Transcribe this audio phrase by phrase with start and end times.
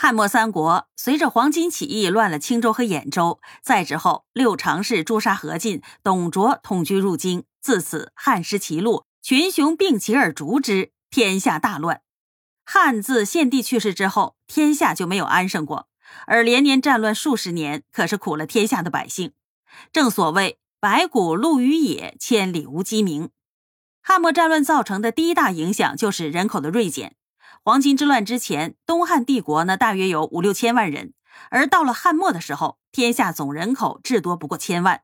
[0.00, 12.02] 汉末三国，随着黄巾起义乱了青州和兖州，再之后六常侍诛杀何进，董卓统军入京，自此汉失其路，群雄并起而逐之，天下大乱。
[12.64, 15.88] 汉自献帝去世之后，天下就没有安生过，
[16.28, 19.32] 而连年战乱数十年，可是苦了天下的百姓。
[19.92, 23.30] 正所谓白骨露于野，千里无鸡鸣。
[24.00, 27.16] 汉末战乱造成的第一大影响就是人口的锐减。
[27.68, 31.12] 黄巾之乱之前，东汉帝国呢大约有五六千万人，
[31.50, 35.02] 而到了汉末的时候，天下总人口至多不过千万。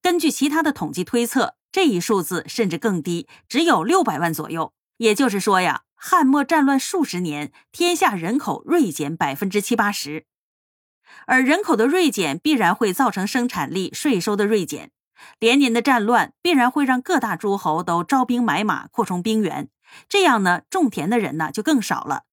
[0.00, 4.72] 根据其他的统计推测，这一数字甚至更低，只有六百万左右。
[4.98, 10.26] 也就是说呀，汉末战乱数十年，天下人口锐减百分之七八十。
[11.26, 14.92] 而人口的锐减必然会造成生产力、税收的锐减。
[15.40, 19.68] 连年的战乱必然会让各大诸侯都招兵买马，扩充兵源。
[20.08, 22.24] 这样呢，种田的人呢就更少了，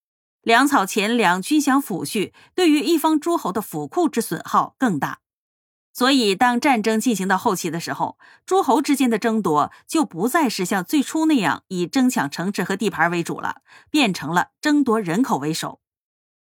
[0.41, 5.19] 粮草、钱粮均享抚恤，对于一方诸侯的府库之损耗更大。
[5.93, 13.57] 所以，当战争进行到后期的时候，诸侯之间的争夺就不再是像最初那样以争抢城池和地盘为主了，
[13.89, 15.81] 变成了争夺人口为首。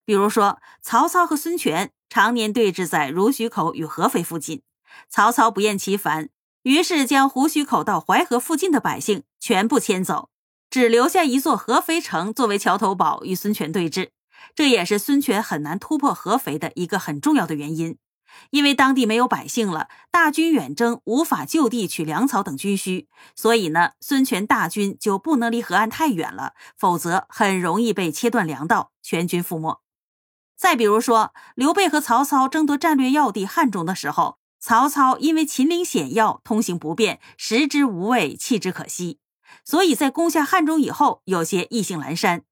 [0.05, 4.63] 比如说，曹操和孙权常年对峙在濡须口与合肥附近，
[5.09, 6.29] 曹操不厌其烦，
[6.63, 10.31] 于是将胡须口到淮河附近的百姓全部迁走。
[10.73, 14.09] 只留下一座合肥城作为桥头堡与孙权对峙，
[14.55, 17.99] 这也是孙权很难突破合肥的一个很重要的原因。
[18.49, 23.07] 因为当地没有百姓了，大军远征无法就地取粮草等军需，
[23.37, 29.83] 所以呢，孙权大军就不能离河岸太远了，否则很容易被切断粮道，全军覆没。
[30.57, 39.19] 再比如说，刘备和曹操争夺战略要地汉中的时候，曹操因为秦岭险要，通行不便，食之无味，弃之可惜。
[39.65, 42.45] 所以在攻下汉中以后，有些意兴阑珊。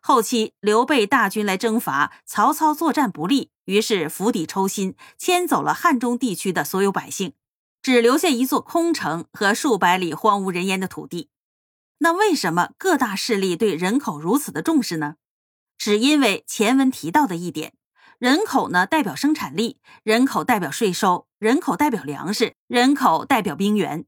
[0.00, 7.34] 后期刘备大军来征伐，曹操作战不利，于是釜底抽薪，迁走了汉中地区的所有百姓，
[7.80, 11.28] 只留下一座空城和数百里荒无人烟的土地。
[11.98, 15.14] 那为什么各大势力对人口如此的重视呢？
[15.78, 17.74] 只因为前文提到的一点：
[18.18, 24.04] 人口呢代表生产力，人口代表税收，人口代表粮食，人口代表兵源。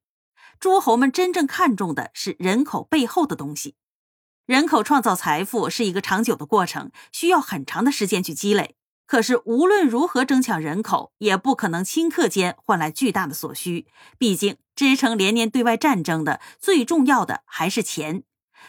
[0.65, 3.75] 诸侯们真正看重的是人口背后的东西。
[4.47, 8.75] 人口创造财富是一个长久的过程，需要很长的时间去积累。
[9.05, 13.87] 可是无论如何争抢人口，也不可能顷刻间换来巨大的所需。
[14.17, 18.23] 毕竟支撑连年对外战争的最重要的还是钱。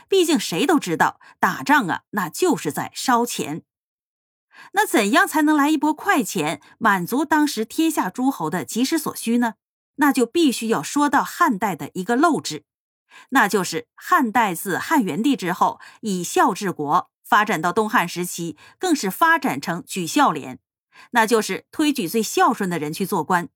[0.10, 3.64] 毕竟谁都知道，打仗啊，那就是在烧钱。
[4.74, 9.54] 那怎样才能来一波快钱，满足当时天下诸侯的及时所需呢？
[9.96, 12.64] 那就必须要说到汉代的一个陋制，
[13.30, 20.60] 那就是汉代自汉元帝之后以孝治国，发展到东汉时期更是发展成举孝廉，
[21.12, 23.50] 那就是推举最孝顺的人去做官。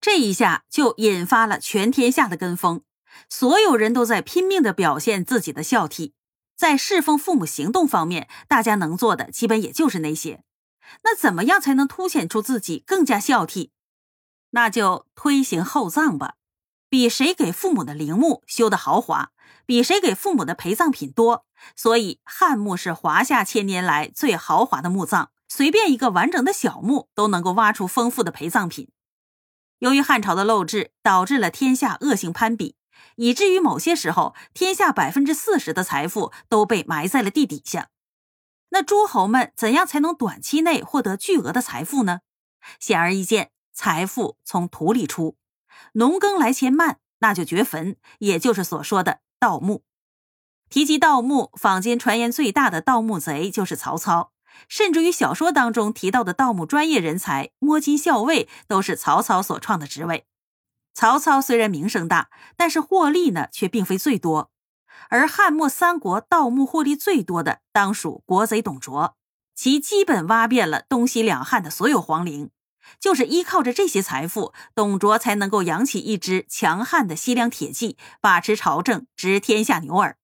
[0.00, 2.82] 这一下就引发了全天下的跟风，
[3.28, 6.12] 所有人都在拼命的表现自己的孝悌。
[6.56, 10.42] 在侍奉父母行动方面，大家能做的基本也就是那些。
[11.04, 13.70] 那怎么样才能凸显出自己更加孝悌？
[14.50, 16.34] 那就推行厚葬吧，
[16.88, 19.30] 比谁给父母的陵墓修的豪华，
[19.64, 21.46] 比谁给父母的陪葬品多。
[21.76, 28.90] 所以汉墓是华夏千年来最豪华的墓葬，随便一个完整的小墓都能够挖出丰富的陪葬品。
[29.78, 32.76] 由于汉朝的陋制，导致了天下恶性攀比，
[33.16, 37.88] 以至于某些时候，天下百分之四十的财富都被埋在了地底下。
[38.70, 42.20] 那诸侯们怎样才能短期内获得巨额的财富呢？
[42.78, 43.50] 显而易见。
[43.82, 45.38] 财富从土里出，
[45.94, 49.84] 农耕来钱慢，那就掘坟，也就是所说的盗墓。
[50.68, 54.32] 提及盗墓，坊间传言最大的盗墓贼就是曹操，
[54.68, 60.26] 甚至于小说当中提到的盗墓专业人才摸金校尉，都是曹操所创的职位。
[60.92, 64.50] 曹操虽然名声大，但是获利呢却并非最多。
[65.08, 69.16] 而汉末三国盗墓获利最多的，当属国贼董卓，
[69.54, 72.50] 其基本挖遍了东西两汉的所有皇陵。
[72.98, 80.16] 就是依靠着这些财富，董卓才能够养起一支强悍的西凉铁骑，把持朝政，执天下牛耳。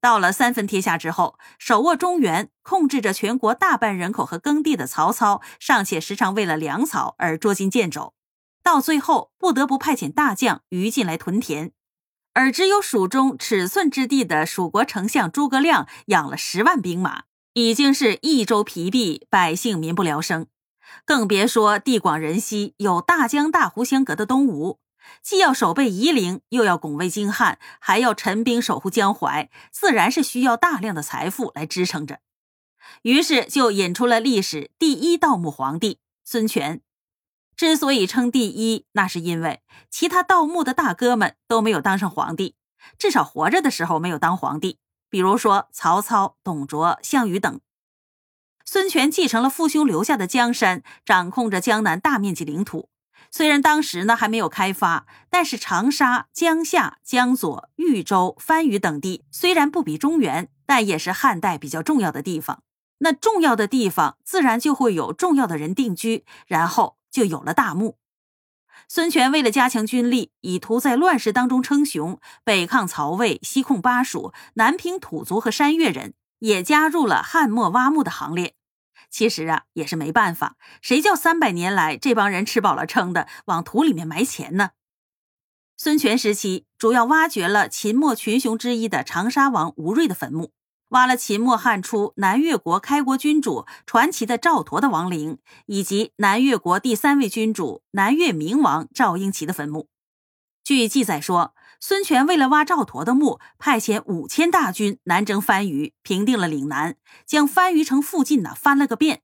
[0.00, 8.14] 到了三分天下之后，手握中原，控制着全国大半人口和耕地的曹操，尚且时常为了粮草而捉襟见肘，
[8.62, 11.72] 到最后不得不派遣大将于禁来屯田，
[12.34, 17.24] 而只有蜀中尺寸之地的蜀国丞相诸葛亮养了十万兵马，
[17.54, 20.46] 已经是益州疲弊，百姓民不聊生。
[21.04, 24.78] 更别说地广人稀、有大江大湖相隔的东吴，
[25.22, 32.20] 既要守备夷陵，又要拱卫京汉，还要陈兵守护江淮，自然是需要大量的财富来支撑着。
[33.02, 36.80] 于是就引出了历史第一盗墓皇帝孙权。
[37.56, 42.54] 之所以称第一，那是因为其他盗墓的大哥们都没有当上皇帝，
[42.98, 44.78] 至少活着的时候没有当皇帝。
[45.08, 47.60] 比如说曹操、董卓、项羽等。
[48.68, 52.90] 孙权继承了父兄留下的江山，掌控着江南大面积领土。
[53.30, 62.64] 虽然当时呢还没有开发，但是长沙、江夏、江左、豫州、番禺等地虽然不比中原，但也是汉代比较重要的地方。
[62.98, 67.98] 那重要的地方，自然就会有重要的人定居，然后就有了大墓。
[68.88, 78.55] 孙权为了加强军力，以图在乱世当中称雄，北抗曹魏，西控巴蜀，南平土族和山越人，也加入了汉末挖墓的行列。
[79.10, 84.70] 其实啊，也是没办法，谁叫三百年来这帮人吃饱了撑的往土里面埋钱呢？
[85.76, 90.52] 孙权时期主要挖掘了秦末群雄之一的长沙王吴瑞的坟墓，
[90.88, 99.88] 挖了秦末汉初南越国开国君主传奇的赵佗的亡灵，以及南越国第三位君主南越明王赵婴齐的坟墓。
[100.64, 101.54] 据记载说。
[101.80, 106.96] 孙权为了挖赵佗的墓，派遣五千大军南征番禺，平定了岭南，
[107.26, 109.22] 将番禺城附近呢翻了个遍。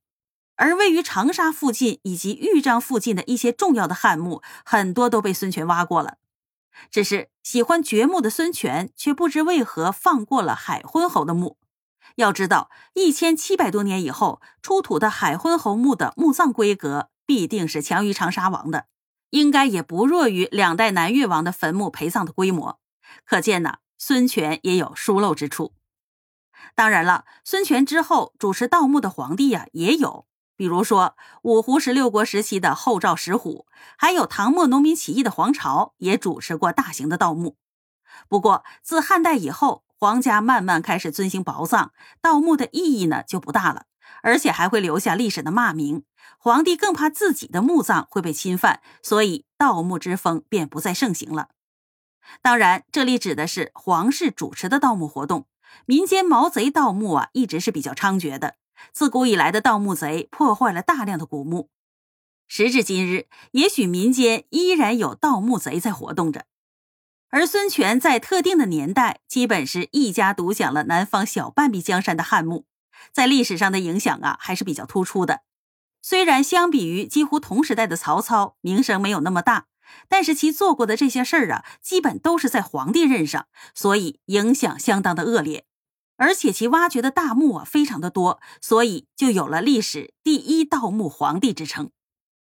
[0.57, 6.19] 而位于长沙附近以及豫章附近的一些重要的汉墓，很多都被孙权挖过了。
[6.91, 11.59] 只是喜欢掘墓的孙权，却不知为何放过了海昏侯的墓。
[12.17, 18.87] 要知道，一千七百多年以后出土的海昏侯墓的墓葬规格，必定是强于长沙王的。
[19.33, 22.79] 应该也不弱于两代南越王的坟墓陪葬的规模，
[23.25, 25.73] 可见呢，孙权也有疏漏之处。
[26.75, 37.57] 当然了，孙权之后主持盗墓的皇帝呀也有，比如说五胡十六国时期的后赵石虎，还有唐末农民起义的黄巢也主持过大型的盗墓。
[38.29, 43.87] 不过自汉代以后，皇家慢慢开始遵行薄葬，盗墓的意义呢就不大了。
[44.23, 46.05] 而且还会留下历史的骂名，
[46.39, 51.51] 皇帝更怕自己的墓葬会被侵犯，所以盗墓之风便不再盛行了。
[52.41, 55.47] 当然，这里指的是皇室主持的盗墓活动，
[55.87, 58.57] 民间毛贼盗墓啊，一直是比较猖獗的。
[58.93, 61.69] 自古以来的盗墓贼破坏了大量的古墓，
[62.49, 66.47] 时至今日，也许民间依然有盗墓贼在活动着。
[67.31, 72.67] 而孙权在特定的年代，基本是一家独享了南方小半壁江山的汉墓。
[73.13, 75.41] 在历史上的影响啊，还是比较突出的。
[76.01, 79.67] 虽然相比于几乎同时代的曹操，名声没有那么大，
[80.09, 85.65] 但是其做过的这些事儿啊，基本都是在皇帝任上，所以影响相当的恶劣。
[86.17, 91.91] 而且其挖掘的大墓啊，非常的多，所以就有了历史第一盗墓皇帝之称。